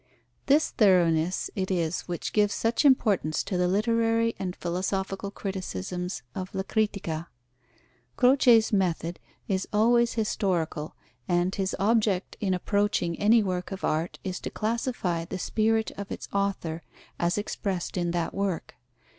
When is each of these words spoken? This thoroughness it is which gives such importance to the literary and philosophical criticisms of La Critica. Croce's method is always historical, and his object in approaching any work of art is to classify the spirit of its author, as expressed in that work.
This 0.47 0.71
thoroughness 0.71 1.51
it 1.55 1.69
is 1.69 2.01
which 2.07 2.33
gives 2.33 2.55
such 2.55 2.83
importance 2.85 3.43
to 3.43 3.55
the 3.55 3.67
literary 3.67 4.33
and 4.39 4.55
philosophical 4.55 5.29
criticisms 5.29 6.23
of 6.33 6.55
La 6.55 6.63
Critica. 6.63 7.27
Croce's 8.17 8.73
method 8.73 9.19
is 9.47 9.67
always 9.71 10.13
historical, 10.13 10.95
and 11.27 11.53
his 11.53 11.75
object 11.77 12.35
in 12.39 12.55
approaching 12.55 13.15
any 13.19 13.43
work 13.43 13.71
of 13.71 13.83
art 13.83 14.17
is 14.23 14.39
to 14.39 14.49
classify 14.49 15.23
the 15.23 15.37
spirit 15.37 15.91
of 15.99 16.11
its 16.11 16.27
author, 16.33 16.81
as 17.19 17.37
expressed 17.37 17.95
in 17.95 18.09
that 18.09 18.33
work. 18.33 18.73